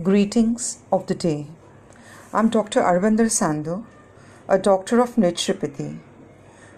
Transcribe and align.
Greetings 0.00 0.78
of 0.92 1.08
the 1.08 1.14
day. 1.16 1.48
I'm 2.32 2.50
Dr. 2.50 2.80
Arvinder 2.80 3.26
Sandhu, 3.28 3.84
a 4.48 4.56
doctor 4.56 5.00
of 5.00 5.16
naturopathy. 5.16 5.98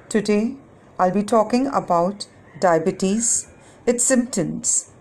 Today, 0.09 0.57
I'll 0.99 1.11
be 1.11 1.23
talking 1.23 1.67
about 1.67 2.27
diabetes, 2.61 3.49
its 3.85 4.05
symptoms, 4.05 4.93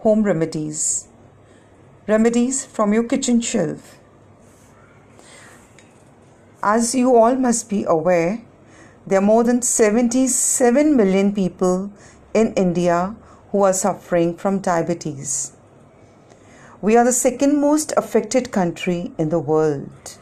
home 0.00 0.24
remedies, 0.24 1.08
remedies 2.06 2.66
from 2.66 2.92
your 2.92 3.04
kitchen 3.04 3.40
shelf. 3.40 3.98
As 6.62 6.94
you 6.94 7.16
all 7.16 7.36
must 7.36 7.70
be 7.70 7.84
aware, 7.84 8.42
there 9.06 9.20
are 9.20 9.30
more 9.32 9.44
than 9.44 9.62
77 9.62 10.94
million 10.94 11.34
people 11.34 11.90
in 12.34 12.52
India 12.52 13.16
who 13.50 13.62
are 13.62 13.72
suffering 13.72 14.36
from 14.36 14.58
diabetes. 14.58 15.55
We 16.86 16.96
are 16.96 17.04
the 17.04 17.12
second 17.12 17.60
most 17.60 17.92
affected 17.96 18.52
country 18.52 19.10
in 19.18 19.30
the 19.30 19.40
world. 19.40 20.18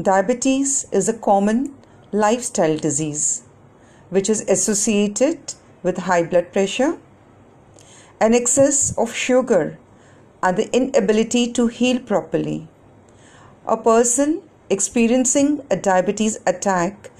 Diabetes 0.00 0.86
is 0.90 1.10
a 1.10 1.18
common 1.26 1.74
lifestyle 2.10 2.78
disease 2.78 3.42
which 4.08 4.30
is 4.30 4.40
associated 4.48 5.52
with 5.82 5.98
high 6.08 6.22
blood 6.22 6.54
pressure, 6.54 6.96
an 8.18 8.32
excess 8.32 8.96
of 8.96 9.14
sugar, 9.14 9.78
and 10.42 10.56
the 10.56 10.74
inability 10.74 11.52
to 11.52 11.66
heal 11.66 12.00
properly. 12.00 12.66
A 13.66 13.76
person 13.76 14.40
experiencing 14.70 15.60
a 15.70 15.76
diabetes 15.76 16.38
attack 16.46 17.10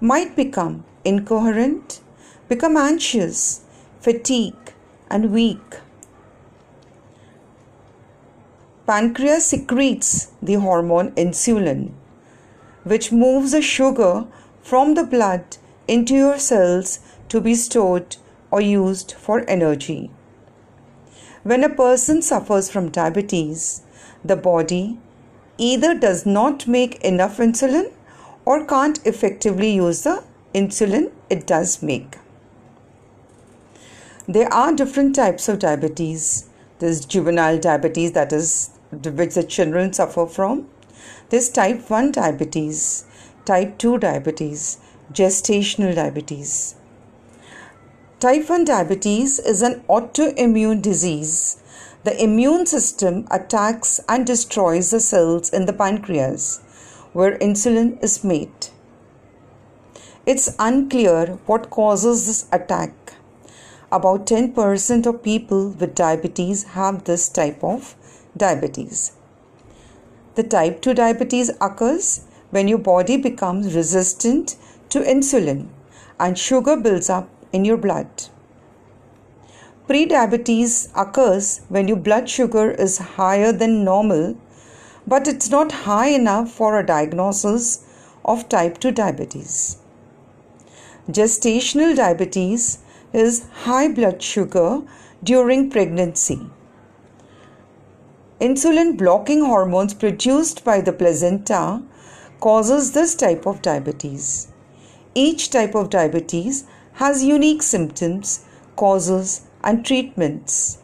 might 0.00 0.34
become 0.34 0.82
incoherent, 1.04 2.00
become 2.48 2.78
anxious, 2.78 3.63
fatigue, 4.04 4.72
and 5.08 5.32
weak. 5.32 5.76
Pancreas 8.86 9.46
secretes 9.46 10.30
the 10.42 10.56
hormone 10.64 11.10
insulin, 11.12 11.92
which 12.82 13.10
moves 13.10 13.52
the 13.52 13.62
sugar 13.62 14.26
from 14.62 14.92
the 14.92 15.04
blood 15.04 15.56
into 15.88 16.14
your 16.14 16.38
cells 16.38 16.98
to 17.30 17.40
be 17.40 17.54
stored 17.54 18.16
or 18.50 18.60
used 18.60 19.12
for 19.12 19.38
energy. 19.48 20.10
When 21.42 21.64
a 21.64 21.70
person 21.70 22.20
suffers 22.20 22.70
from 22.70 22.90
diabetes, 22.90 23.80
the 24.22 24.36
body 24.36 24.98
either 25.56 25.94
does 25.94 26.26
not 26.26 26.66
make 26.66 27.00
enough 27.12 27.38
insulin 27.38 27.90
or 28.44 28.66
can't 28.66 29.00
effectively 29.06 29.72
use 29.76 30.02
the 30.02 30.22
insulin 30.52 31.10
it 31.30 31.46
does 31.46 31.82
make. 31.82 32.18
There 34.26 34.50
are 34.50 34.72
different 34.72 35.14
types 35.14 35.50
of 35.50 35.58
diabetes. 35.58 36.48
There's 36.78 37.04
juvenile 37.04 37.58
diabetes, 37.58 38.12
that 38.12 38.32
is 38.32 38.70
which 38.90 39.34
the 39.34 39.42
children 39.42 39.92
suffer 39.92 40.26
from. 40.26 40.66
There's 41.28 41.50
type 41.50 41.90
1 41.90 42.12
diabetes, 42.12 43.04
type 43.44 43.76
2 43.76 43.98
diabetes, 43.98 44.78
gestational 45.12 45.94
diabetes. 45.94 46.74
Type 48.18 48.48
1 48.48 48.64
diabetes 48.64 49.38
is 49.40 49.60
an 49.60 49.84
autoimmune 49.90 50.80
disease. 50.80 51.62
The 52.04 52.18
immune 52.22 52.64
system 52.64 53.26
attacks 53.30 54.00
and 54.08 54.26
destroys 54.26 54.90
the 54.90 55.00
cells 55.00 55.50
in 55.50 55.66
the 55.66 55.74
pancreas 55.74 56.62
where 57.12 57.36
insulin 57.40 58.02
is 58.02 58.24
made. 58.24 58.68
It's 60.24 60.56
unclear 60.58 61.38
what 61.44 61.68
causes 61.68 62.26
this 62.26 62.46
attack 62.50 63.03
about 63.96 64.26
10% 64.26 65.06
of 65.06 65.22
people 65.22 65.68
with 65.80 65.94
diabetes 65.94 66.64
have 66.76 67.04
this 67.04 67.28
type 67.28 67.62
of 67.62 67.94
diabetes. 68.36 69.12
The 70.34 70.42
type 70.42 70.82
2 70.82 70.94
diabetes 70.94 71.50
occurs 71.60 72.24
when 72.50 72.66
your 72.66 72.78
body 72.78 73.16
becomes 73.16 73.76
resistant 73.76 74.56
to 74.88 74.98
insulin 74.98 75.68
and 76.18 76.36
sugar 76.36 76.76
builds 76.76 77.08
up 77.08 77.28
in 77.52 77.64
your 77.64 77.76
blood. 77.76 78.08
Prediabetes 79.88 80.90
occurs 80.96 81.60
when 81.68 81.86
your 81.86 81.98
blood 82.08 82.28
sugar 82.28 82.70
is 82.72 82.98
higher 82.98 83.52
than 83.52 83.84
normal, 83.84 84.36
but 85.06 85.28
it's 85.28 85.50
not 85.50 85.80
high 85.86 86.08
enough 86.08 86.50
for 86.50 86.76
a 86.76 86.86
diagnosis 86.86 87.84
of 88.24 88.48
type 88.48 88.78
2 88.78 88.90
diabetes. 88.90 89.76
Gestational 91.08 91.94
diabetes 91.94 92.78
is 93.14 93.46
high 93.62 93.88
blood 93.88 94.20
sugar 94.22 94.82
during 95.22 95.70
pregnancy. 95.70 96.40
Insulin 98.40 98.98
blocking 98.98 99.44
hormones 99.44 99.94
produced 99.94 100.64
by 100.64 100.80
the 100.80 100.92
placenta 100.92 101.82
causes 102.40 102.92
this 102.92 103.14
type 103.14 103.46
of 103.46 103.62
diabetes. 103.62 104.48
Each 105.14 105.48
type 105.48 105.74
of 105.74 105.90
diabetes 105.90 106.64
has 106.94 107.22
unique 107.24 107.62
symptoms, 107.62 108.44
causes, 108.76 109.42
and 109.62 109.86
treatments. 109.86 110.78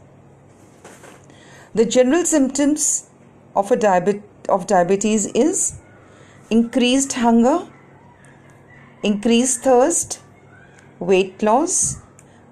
The 1.74 1.84
general 1.84 2.24
symptoms 2.24 3.10
of 3.54 3.70
a 3.70 3.76
diabet- 3.76 4.22
of 4.48 4.66
diabetes 4.66 5.26
is 5.26 5.74
increased 6.48 7.12
hunger, 7.14 7.58
increased 9.02 9.62
thirst, 9.62 10.20
weight 10.98 11.42
loss, 11.42 11.98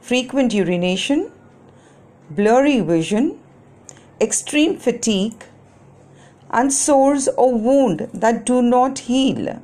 frequent 0.09 0.55
urination, 0.55 1.31
blurry 2.31 2.81
vision, 2.81 3.39
extreme 4.19 4.79
fatigue, 4.79 5.45
and 6.51 6.73
sores 6.73 7.29
or 7.37 7.53
wound 7.55 8.09
that 8.15 8.47
do 8.47 8.63
not 8.63 9.01
heal. 9.01 9.61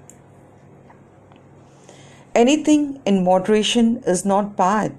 Anything 2.35 3.01
in 3.07 3.25
moderation 3.25 4.03
is 4.07 4.27
not 4.27 4.55
bad. 4.55 4.95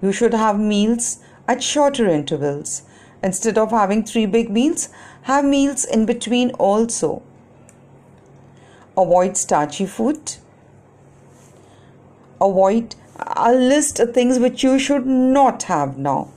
You 0.00 0.12
should 0.12 0.34
have 0.34 0.60
meals 0.60 1.18
at 1.48 1.60
shorter 1.60 2.08
intervals. 2.08 2.82
Instead 3.20 3.58
of 3.58 3.72
having 3.72 4.04
three 4.04 4.26
big 4.26 4.48
meals, 4.48 4.90
have 5.22 5.44
meals 5.44 5.84
in 5.84 6.06
between 6.06 6.52
also. 6.52 7.20
Avoid 8.96 9.36
starchy 9.36 9.86
food. 9.86 10.34
Avoid 12.40 12.94
I'll 13.36 13.58
list 13.58 13.96
things 14.14 14.38
which 14.38 14.62
you 14.62 14.78
should 14.78 15.06
not 15.06 15.64
have 15.64 15.98
now. 15.98 16.28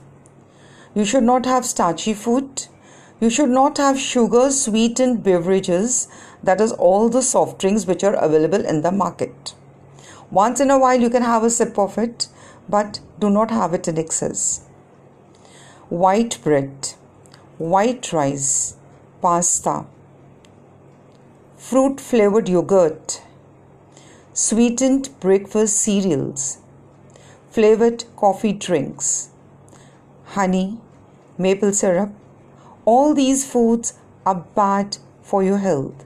You 0.96 1.04
should 1.04 1.22
not 1.22 1.46
have 1.46 1.64
starchy 1.64 2.12
food. 2.12 2.66
You 3.20 3.30
should 3.30 3.50
not 3.50 3.78
have 3.78 4.00
sugar 4.00 4.50
sweetened 4.50 5.22
beverages, 5.22 6.08
that 6.42 6.60
is, 6.60 6.72
all 6.72 7.08
the 7.08 7.22
soft 7.22 7.60
drinks 7.60 7.86
which 7.86 8.02
are 8.02 8.14
available 8.14 8.66
in 8.66 8.82
the 8.82 8.90
market. 8.90 9.54
Once 10.32 10.58
in 10.58 10.72
a 10.72 10.78
while, 10.78 11.00
you 11.00 11.08
can 11.08 11.22
have 11.22 11.44
a 11.44 11.50
sip 11.50 11.78
of 11.78 11.98
it, 11.98 12.26
but 12.68 12.98
do 13.20 13.30
not 13.30 13.52
have 13.52 13.74
it 13.74 13.86
in 13.86 13.96
excess. 13.96 14.62
White 15.90 16.42
bread, 16.42 16.94
white 17.58 18.12
rice, 18.12 18.74
pasta, 19.22 19.86
fruit 21.56 22.00
flavored 22.00 22.48
yogurt, 22.48 23.22
sweetened 24.32 25.10
breakfast 25.20 25.76
cereals 25.76 26.58
flavored 27.58 28.04
coffee 28.14 28.52
drinks, 28.52 29.30
honey, 30.34 30.78
maple 31.36 31.72
syrup. 31.72 32.10
All 32.84 33.14
these 33.14 33.44
foods 33.52 33.94
are 34.24 34.44
bad 34.54 34.98
for 35.22 35.42
your 35.42 35.58
health. 35.58 36.04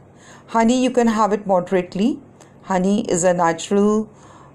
Honey, 0.55 0.83
you 0.83 0.91
can 0.91 1.09
have 1.09 1.31
it 1.35 1.47
moderately. 1.47 2.21
Honey 2.63 3.03
is 3.17 3.23
a 3.23 3.35
natural 3.35 4.09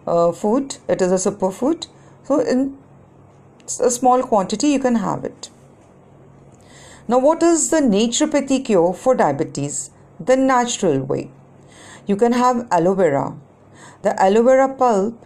uh, 0.07 0.31
food, 0.31 0.78
it 0.88 1.00
is 1.00 1.12
a 1.12 1.30
superfood. 1.30 1.86
So, 2.24 2.40
in 2.40 2.75
a 3.80 3.92
small 3.92 4.24
quantity, 4.24 4.69
you 4.69 4.80
can 4.80 4.95
have 4.95 5.24
it. 5.24 5.51
Now, 7.07 7.19
what 7.19 7.44
is 7.44 7.69
the 7.69 7.81
naturopathy 7.81 8.66
cure 8.66 8.92
for 8.95 9.13
diabetes? 9.13 9.92
The 10.19 10.36
natural 10.36 11.04
way. 11.04 11.30
You 12.07 12.16
can 12.16 12.31
have 12.31 12.68
aloe 12.72 12.95
vera. 12.95 13.38
The 14.01 14.19
aloe 14.19 14.42
vera 14.42 14.74
pulp 14.74 15.24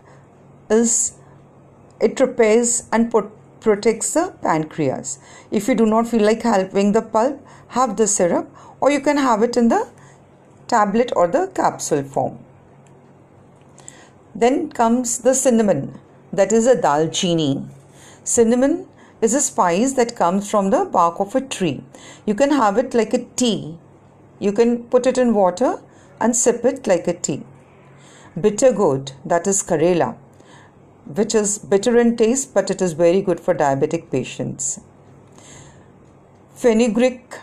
is 0.69 1.13
it 2.01 2.19
repairs 2.19 2.83
and 2.91 3.13
protects 3.59 4.13
the 4.13 4.33
pancreas. 4.41 5.19
If 5.51 5.67
you 5.67 5.75
do 5.75 5.85
not 5.85 6.07
feel 6.07 6.23
like 6.23 6.41
having 6.41 6.91
the 6.93 7.01
pulp, 7.01 7.45
have 7.69 7.95
the 7.95 8.07
syrup 8.07 8.49
or 8.79 8.91
you 8.91 8.99
can 8.99 9.17
have 9.17 9.43
it 9.43 9.55
in 9.55 9.69
the 9.69 9.87
tablet 10.67 11.11
or 11.15 11.27
the 11.27 11.47
capsule 11.53 12.03
form. 12.03 12.39
Then 14.33 14.71
comes 14.71 15.19
the 15.19 15.35
cinnamon, 15.35 15.99
that 16.33 16.51
is 16.51 16.65
a 16.65 16.75
dalchini. 16.75 17.67
Cinnamon 18.23 18.87
is 19.21 19.33
a 19.33 19.41
spice 19.41 19.93
that 19.93 20.15
comes 20.15 20.49
from 20.49 20.69
the 20.69 20.85
bark 20.85 21.19
of 21.19 21.35
a 21.35 21.41
tree. 21.41 21.83
You 22.25 22.33
can 22.33 22.51
have 22.51 22.77
it 22.77 22.93
like 22.93 23.13
a 23.13 23.25
tea. 23.35 23.77
You 24.39 24.51
can 24.51 24.83
put 24.85 25.05
it 25.05 25.17
in 25.17 25.33
water 25.33 25.81
and 26.19 26.35
sip 26.35 26.65
it 26.65 26.87
like 26.87 27.07
a 27.07 27.13
tea. 27.13 27.43
Bitter 28.39 28.71
gourd, 28.71 29.11
that 29.25 29.45
is 29.45 29.61
karela 29.61 30.15
which 31.05 31.33
is 31.35 31.57
bitter 31.57 31.97
in 31.97 32.15
taste 32.15 32.53
but 32.53 32.69
it 32.69 32.81
is 32.81 32.93
very 32.93 33.21
good 33.21 33.39
for 33.39 33.53
diabetic 33.53 34.09
patients. 34.11 34.79
Fenugreek, 36.55 37.39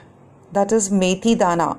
that 0.53 0.73
is 0.73 0.91
methi 0.91 1.37
dana. 1.37 1.79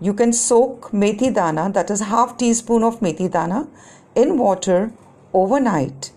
You 0.00 0.14
can 0.14 0.32
soak 0.32 0.90
methi 0.90 1.34
dana, 1.34 1.70
that 1.72 1.90
is 1.90 2.00
half 2.00 2.36
teaspoon 2.36 2.82
of 2.82 3.00
methi 3.00 3.30
dana, 3.30 3.68
in 4.14 4.38
water 4.38 4.92
overnight, 5.34 6.12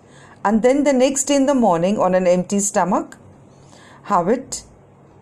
and 0.46 0.62
then 0.62 0.86
the 0.86 0.94
next 0.94 1.26
day 1.26 1.36
in 1.36 1.46
the 1.46 1.54
morning 1.54 1.98
on 1.98 2.16
an 2.16 2.26
empty 2.26 2.60
stomach, 2.60 3.18
have 4.04 4.30
it. 4.30 4.64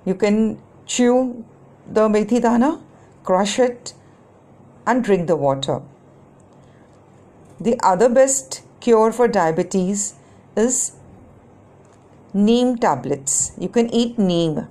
You 0.05 0.15
can 0.15 0.61
chew 0.85 1.43
the 1.91 2.07
methi 2.07 2.41
dana, 2.41 2.79
crush 3.23 3.59
it, 3.59 3.93
and 4.85 5.03
drink 5.03 5.27
the 5.27 5.35
water. 5.35 5.81
The 7.59 7.79
other 7.83 8.07
best 8.07 8.61
cure 8.79 9.11
for 9.11 9.27
diabetes 9.27 10.15
is 10.55 10.93
neem 12.33 12.77
tablets. 12.77 13.51
You 13.57 13.69
can 13.69 13.89
eat 13.93 14.17
neem. 14.17 14.67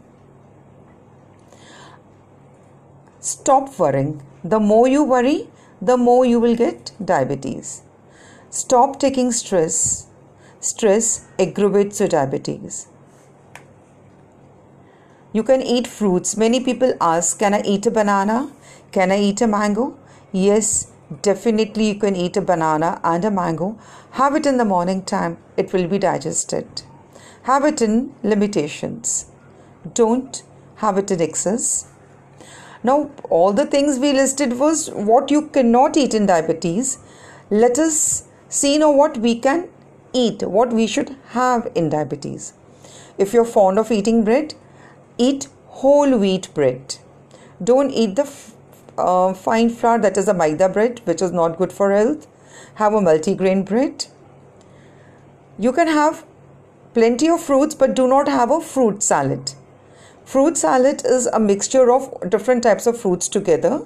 Stop 3.20 3.78
worrying. 3.78 4.22
The 4.44 4.60
more 4.60 4.86
you 4.86 5.02
worry, 5.02 5.48
the 5.82 5.96
more 5.96 6.24
you 6.24 6.40
will 6.40 6.56
get 6.56 6.92
diabetes. 7.04 7.82
Stop 8.50 8.98
taking 8.98 9.32
stress. 9.32 10.06
Stress 10.60 11.26
aggravates 11.38 12.00
your 12.00 12.08
diabetes. 12.08 12.86
You 15.32 15.42
can 15.42 15.60
eat 15.60 15.86
fruits. 15.86 16.36
Many 16.36 16.60
people 16.60 16.94
ask, 17.00 17.38
Can 17.38 17.52
I 17.52 17.62
eat 17.62 17.84
a 17.86 17.90
banana? 17.90 18.50
Can 18.92 19.12
I 19.12 19.18
eat 19.20 19.40
a 19.40 19.46
mango? 19.46 19.98
Yes, 20.32 20.92
definitely 21.22 21.88
you 21.88 21.94
can 21.94 22.16
eat 22.16 22.36
a 22.36 22.40
banana 22.40 23.00
and 23.04 23.24
a 23.24 23.30
mango. 23.30 23.78
Have 24.12 24.34
it 24.34 24.46
in 24.46 24.56
the 24.56 24.64
morning 24.64 25.02
time, 25.02 25.38
it 25.56 25.72
will 25.72 25.86
be 25.86 25.98
digested. 25.98 26.82
Have 27.44 27.64
it 27.64 27.80
in 27.80 28.14
limitations. 28.22 29.26
Don't 29.94 30.42
have 30.76 30.98
it 30.98 31.10
in 31.10 31.20
excess. 31.20 31.88
Now, 32.82 33.10
all 33.30 33.52
the 33.52 33.66
things 33.66 33.98
we 33.98 34.12
listed 34.12 34.58
was 34.58 34.90
what 34.90 35.30
you 35.30 35.48
cannot 35.48 35.96
eat 35.96 36.14
in 36.14 36.26
diabetes. 36.26 36.98
Let 37.50 37.78
us 37.78 38.24
see 38.48 38.78
now 38.78 38.92
what 38.92 39.18
we 39.18 39.38
can 39.38 39.68
eat, 40.12 40.42
what 40.42 40.72
we 40.72 40.86
should 40.86 41.16
have 41.28 41.70
in 41.74 41.88
diabetes. 41.88 42.52
If 43.18 43.32
you're 43.32 43.44
fond 43.44 43.78
of 43.78 43.90
eating 43.90 44.24
bread, 44.24 44.54
eat 45.18 45.48
whole 45.66 46.18
wheat 46.18 46.52
bread. 46.54 46.96
Don't 47.62 47.90
eat 47.90 48.16
the 48.16 48.24
uh, 48.98 49.34
fine 49.34 49.70
flour 49.70 49.98
that 49.98 50.16
is 50.16 50.28
a 50.28 50.34
maida 50.34 50.68
bread 50.68 51.00
which 51.04 51.22
is 51.22 51.32
not 51.32 51.58
good 51.58 51.72
for 51.72 51.92
health. 51.92 52.26
Have 52.74 52.94
a 52.94 53.00
multigrain 53.00 53.64
bread. 53.64 54.06
You 55.58 55.72
can 55.72 55.88
have 55.88 56.24
plenty 56.94 57.28
of 57.28 57.42
fruits 57.42 57.74
but 57.74 57.94
do 57.94 58.06
not 58.06 58.28
have 58.28 58.50
a 58.50 58.60
fruit 58.60 59.02
salad. 59.02 59.52
Fruit 60.24 60.56
salad 60.56 61.02
is 61.04 61.26
a 61.26 61.38
mixture 61.38 61.92
of 61.92 62.30
different 62.30 62.62
types 62.62 62.86
of 62.86 63.00
fruits 63.00 63.28
together. 63.28 63.84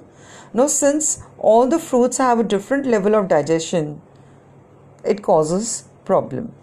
Now 0.53 0.67
since 0.67 1.23
all 1.37 1.67
the 1.67 1.79
fruits 1.79 2.17
have 2.17 2.39
a 2.39 2.43
different 2.43 2.85
level 2.85 3.15
of 3.15 3.27
digestion 3.27 4.01
it 5.03 5.21
causes 5.23 5.85
problem. 6.05 6.53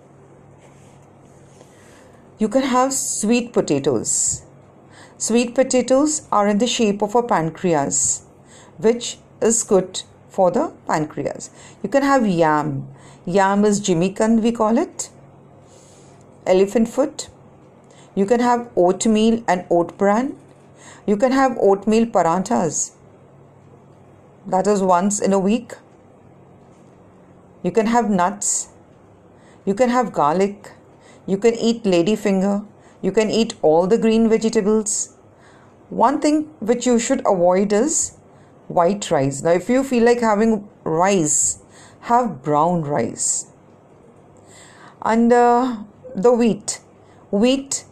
You 2.38 2.48
can 2.48 2.62
have 2.62 2.92
sweet 2.92 3.52
potatoes. 3.52 4.42
Sweet 5.16 5.54
potatoes 5.54 6.22
are 6.30 6.46
in 6.46 6.58
the 6.58 6.66
shape 6.66 7.02
of 7.02 7.16
a 7.16 7.22
pancreas 7.22 8.22
which 8.78 9.18
is 9.40 9.62
good 9.62 10.02
for 10.28 10.50
the 10.50 10.72
pancreas. 10.86 11.50
You 11.82 11.88
can 11.88 12.02
have 12.02 12.26
yam. 12.26 12.88
Yam 13.26 13.64
is 13.64 13.80
jimikand, 13.80 14.42
we 14.42 14.52
call 14.52 14.78
it. 14.78 15.10
Elephant 16.46 16.88
foot. 16.88 17.28
You 18.14 18.26
can 18.26 18.40
have 18.40 18.70
oatmeal 18.76 19.42
and 19.46 19.64
oat 19.70 19.96
bran. 19.98 20.36
You 21.06 21.16
can 21.16 21.32
have 21.32 21.56
oatmeal 21.58 22.06
paranthas. 22.06 22.92
That 24.46 24.66
is 24.66 24.82
once 24.82 25.20
in 25.20 25.32
a 25.32 25.38
week. 25.38 25.74
You 27.62 27.70
can 27.70 27.86
have 27.86 28.08
nuts. 28.08 28.68
You 29.64 29.74
can 29.74 29.90
have 29.90 30.12
garlic. 30.12 30.72
You 31.26 31.36
can 31.36 31.54
eat 31.54 31.84
ladyfinger. 31.84 32.66
You 33.02 33.12
can 33.12 33.30
eat 33.30 33.54
all 33.62 33.86
the 33.86 33.98
green 33.98 34.28
vegetables. 34.28 35.14
One 35.90 36.20
thing 36.20 36.44
which 36.60 36.86
you 36.86 36.98
should 36.98 37.20
avoid 37.20 37.72
is 37.72 38.17
white 38.68 39.10
rice. 39.10 39.42
Now, 39.42 39.50
if 39.50 39.68
you 39.68 39.82
feel 39.82 40.04
like 40.04 40.20
having 40.20 40.68
rice, 40.84 41.58
have 42.02 42.42
brown 42.42 42.82
rice. 42.82 43.46
And 45.02 45.32
uh, 45.32 45.78
the 46.14 46.32
wheat, 46.32 46.80
wheat 47.30 47.84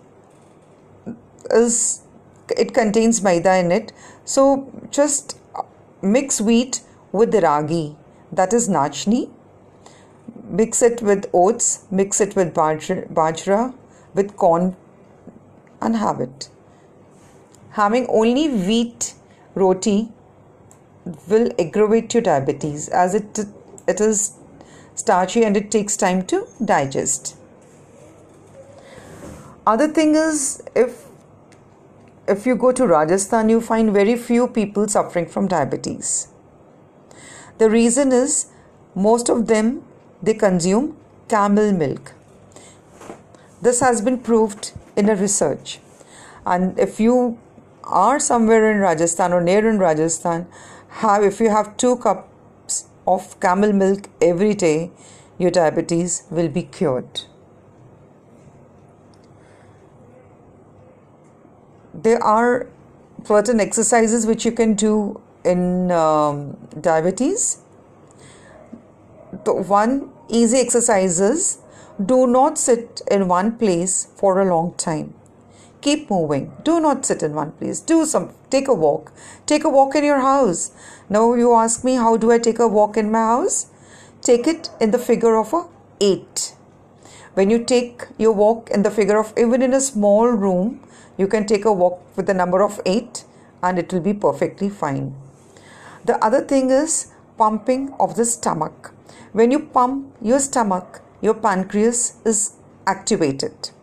is 1.51 2.03
it 2.57 2.75
contains 2.75 3.23
maida 3.23 3.57
in 3.57 3.73
it. 3.73 3.93
So 4.25 4.73
just 4.91 5.39
mix 6.03 6.41
wheat 6.41 6.81
with 7.13 7.33
the 7.33 7.41
ragi, 7.41 7.97
that 8.33 8.53
is 8.53 8.69
nachni. 8.69 9.31
Mix 10.49 10.83
it 10.83 11.03
with 11.03 11.29
oats, 11.33 11.85
mix 11.91 12.21
it 12.21 12.37
with 12.37 12.55
bajra, 12.55 13.75
with 14.15 14.37
corn, 14.37 14.77
and 15.81 15.97
have 15.97 16.21
it. 16.21 16.49
Having 17.71 18.07
only 18.09 18.49
wheat 18.49 19.15
roti 19.55 20.13
will 21.29 21.51
aggravate 21.59 22.15
your 22.15 22.23
diabetes. 22.23 22.89
As 22.89 23.15
it 23.15 23.41
it 23.87 24.01
is 24.01 24.33
starchy 24.95 25.45
and 25.45 25.57
it 25.57 25.71
takes 25.71 25.97
time 25.97 26.25
to 26.27 26.47
digest. 26.65 27.37
Other 29.67 29.89
thing 29.89 30.15
is 30.15 30.63
if 30.75 31.05
if 32.29 32.45
you 32.47 32.57
go 32.57 32.73
to 32.73 32.87
rajasthan 32.87 33.49
you 33.49 33.61
find 33.61 33.93
very 33.93 34.17
few 34.17 34.49
people 34.49 34.89
suffering 34.89 35.27
from 35.27 35.47
diabetes. 35.47 36.29
The 37.59 37.71
reason 37.71 38.13
is 38.13 38.47
most 38.95 39.29
of 39.29 39.47
them 39.47 39.83
they 40.23 40.35
consume 40.35 40.97
camel 41.29 41.73
milk. 41.73 42.13
This 43.63 43.81
has 43.81 44.01
been 44.01 44.19
proved 44.19 44.73
in 44.97 45.09
a 45.09 45.17
research. 45.17 45.79
And 46.45 46.79
if 46.79 47.01
you 47.01 47.39
are 47.85 48.19
somewhere 48.19 48.71
in 48.71 48.79
rajasthan 48.79 49.33
or 49.33 49.41
near 49.41 49.69
in 49.69 49.79
rajasthan 49.79 50.47
have 51.03 51.23
if 51.23 51.41
you 51.41 51.51
have 51.51 51.77
2 51.77 51.97
cups 51.97 52.77
of 53.07 53.39
camel 53.41 53.73
milk 53.73 54.09
every 54.29 54.55
day 54.55 54.91
your 55.39 55.51
diabetes 55.51 56.23
will 56.31 56.49
be 56.49 56.63
cured. 56.63 57.21
There 61.93 62.23
are 62.23 62.69
certain 63.25 63.61
exercises 63.61 64.27
which 64.27 64.47
you 64.47 64.53
can 64.53 64.75
do 64.75 65.21
in 65.45 65.91
um, 65.91 66.57
diabetes. 66.81 67.59
The 69.45 69.55
one 69.55 70.11
easy 70.29 70.59
exercises 70.59 71.59
do 72.05 72.27
not 72.27 72.59
sit 72.59 73.03
in 73.11 73.29
one 73.29 73.57
place 73.59 74.09
for 74.17 74.41
a 74.41 74.45
long 74.45 74.75
time 74.75 75.15
keep 75.87 76.11
moving. 76.11 76.45
Do 76.65 76.81
not 76.81 77.07
sit 77.07 77.23
in 77.23 77.35
one 77.35 77.53
place. 77.53 77.81
Do 77.81 78.05
some 78.13 78.31
take 78.51 78.67
a 78.67 78.75
walk. 78.75 79.13
Take 79.47 79.65
a 79.65 79.73
walk 79.79 79.95
in 79.95 80.05
your 80.05 80.21
house. 80.21 80.73
Now 81.09 81.25
you 81.35 81.55
ask 81.55 81.85
me 81.89 81.95
how 82.05 82.17
do 82.17 82.33
i 82.37 82.39
take 82.47 82.59
a 82.59 82.69
walk 82.77 82.97
in 83.03 83.11
my 83.17 83.25
house? 83.33 83.59
Take 84.29 84.49
it 84.53 84.71
in 84.81 84.91
the 84.91 85.03
figure 85.09 85.37
of 85.43 85.53
a 85.59 85.63
8 86.01 86.55
when 87.35 87.51
you 87.51 87.59
take 87.73 88.03
your 88.25 88.33
walk 88.33 88.71
in 88.71 88.83
the 88.87 88.91
figure 88.97 89.19
of 89.19 89.33
even 89.45 89.63
in 89.67 89.75
a 89.79 89.81
small 89.81 90.27
room 90.45 90.67
you 91.19 91.29
can 91.35 91.47
take 91.53 91.65
a 91.71 91.73
walk 91.83 92.01
with 92.17 92.27
the 92.31 92.35
number 92.41 92.63
of 92.67 92.81
8 92.85 93.25
and 93.63 93.79
it 93.79 93.93
will 93.93 94.05
be 94.09 94.15
perfectly 94.27 94.69
fine. 94.69 95.15
The 96.05 96.19
other 96.25 96.43
thing 96.53 96.71
is 96.71 96.99
pumping 97.39 97.95
of 98.01 98.17
the 98.17 98.25
stomach. 98.25 98.93
When 99.33 99.51
you 99.51 99.61
pump 99.79 100.13
your 100.33 100.41
stomach 100.51 101.01
your 101.21 101.35
pancreas 101.47 102.05
is 102.25 102.45
activated 102.87 103.76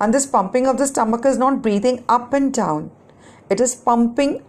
and 0.00 0.12
this 0.12 0.26
pumping 0.26 0.66
of 0.66 0.78
the 0.78 0.86
stomach 0.86 1.24
is 1.24 1.38
not 1.38 1.62
breathing 1.62 2.04
up 2.08 2.32
and 2.32 2.52
down, 2.52 2.90
it 3.48 3.60
is 3.60 3.74
pumping 3.74 4.42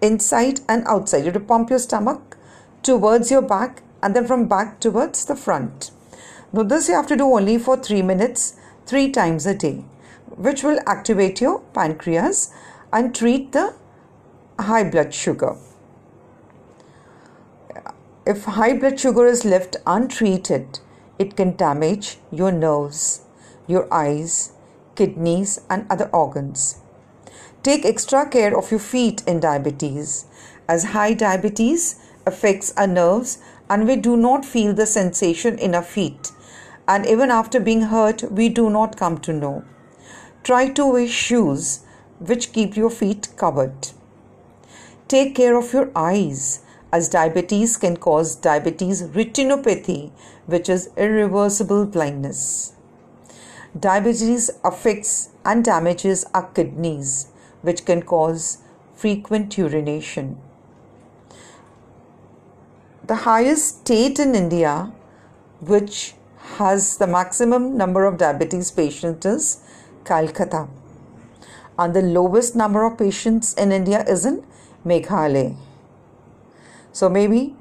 inside 0.00 0.60
and 0.68 0.86
outside. 0.86 1.18
You 1.18 1.24
have 1.24 1.34
to 1.34 1.40
pump 1.40 1.70
your 1.70 1.78
stomach 1.78 2.36
towards 2.82 3.30
your 3.30 3.42
back 3.42 3.82
and 4.02 4.14
then 4.14 4.26
from 4.26 4.46
back 4.46 4.80
towards 4.80 5.24
the 5.24 5.34
front. 5.34 5.90
Now, 6.52 6.62
this 6.62 6.88
you 6.88 6.94
have 6.94 7.06
to 7.08 7.16
do 7.16 7.24
only 7.24 7.58
for 7.58 7.76
three 7.76 8.02
minutes, 8.02 8.56
three 8.86 9.10
times 9.10 9.46
a 9.46 9.54
day, 9.54 9.84
which 10.36 10.62
will 10.62 10.78
activate 10.86 11.40
your 11.40 11.60
pancreas 11.72 12.52
and 12.92 13.14
treat 13.14 13.52
the 13.52 13.74
high 14.58 14.88
blood 14.88 15.12
sugar. 15.12 15.56
If 18.26 18.44
high 18.44 18.78
blood 18.78 19.00
sugar 19.00 19.26
is 19.26 19.44
left 19.44 19.76
untreated, 19.86 20.80
it 21.18 21.36
can 21.36 21.56
damage 21.56 22.18
your 22.30 22.52
nerves, 22.52 23.22
your 23.66 23.92
eyes, 23.92 24.52
kidneys, 24.94 25.60
and 25.68 25.86
other 25.90 26.08
organs. 26.12 26.80
Take 27.62 27.84
extra 27.84 28.28
care 28.28 28.56
of 28.56 28.70
your 28.70 28.80
feet 28.80 29.22
in 29.26 29.40
diabetes, 29.40 30.26
as 30.68 30.84
high 30.84 31.14
diabetes 31.14 31.96
affects 32.26 32.72
our 32.76 32.86
nerves 32.86 33.38
and 33.68 33.86
we 33.86 33.96
do 33.96 34.16
not 34.16 34.44
feel 34.44 34.74
the 34.74 34.86
sensation 34.86 35.58
in 35.58 35.74
our 35.74 35.82
feet. 35.82 36.32
And 36.86 37.06
even 37.06 37.30
after 37.30 37.60
being 37.60 37.82
hurt, 37.82 38.30
we 38.30 38.48
do 38.48 38.68
not 38.68 38.96
come 38.96 39.18
to 39.18 39.32
know. 39.32 39.64
Try 40.42 40.68
to 40.70 40.86
wear 40.86 41.08
shoes 41.08 41.80
which 42.18 42.52
keep 42.52 42.76
your 42.76 42.90
feet 42.90 43.28
covered. 43.36 43.88
Take 45.08 45.34
care 45.34 45.56
of 45.56 45.72
your 45.72 45.90
eyes 45.96 46.60
as 46.92 47.08
diabetes 47.08 47.76
can 47.76 47.96
cause 47.96 48.36
diabetes 48.36 49.02
retinopathy, 49.02 50.12
which 50.46 50.68
is 50.68 50.90
irreversible 50.96 51.86
blindness. 51.86 52.73
Diabetes 53.78 54.50
affects 54.62 55.30
and 55.44 55.64
damages 55.64 56.24
our 56.32 56.46
kidneys, 56.48 57.26
which 57.62 57.84
can 57.84 58.02
cause 58.02 58.58
frequent 58.94 59.58
urination. 59.58 60.38
The 63.04 63.16
highest 63.16 63.80
state 63.80 64.20
in 64.20 64.36
India, 64.36 64.92
which 65.60 66.14
has 66.56 66.98
the 66.98 67.08
maximum 67.08 67.76
number 67.76 68.04
of 68.04 68.16
diabetes 68.16 68.70
patients, 68.70 69.26
is 69.26 69.60
Calcutta. 70.04 70.68
And 71.76 71.94
the 71.94 72.02
lowest 72.02 72.54
number 72.54 72.84
of 72.84 72.96
patients 72.96 73.54
in 73.54 73.72
India 73.72 74.04
is 74.06 74.24
in 74.24 74.46
Meghalaya. 74.86 75.56
So 76.92 77.08
maybe 77.08 77.56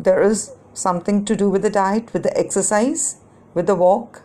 there 0.00 0.20
is 0.22 0.50
something 0.74 1.24
to 1.24 1.36
do 1.36 1.48
with 1.48 1.62
the 1.62 1.70
diet, 1.70 2.12
with 2.12 2.24
the 2.24 2.36
exercise, 2.36 3.16
with 3.54 3.68
the 3.68 3.76
walk. 3.76 4.22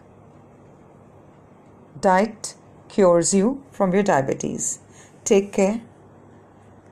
Diet 2.02 2.56
cures 2.90 3.34
you 3.34 3.64
from 3.72 3.94
your 3.94 4.04
diabetes. 4.04 4.80
Take 5.24 5.54
care. 5.54 5.82